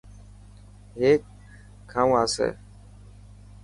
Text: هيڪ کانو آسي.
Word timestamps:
هيڪ 0.99 1.21
کانو 1.91 2.13
آسي. 2.23 2.49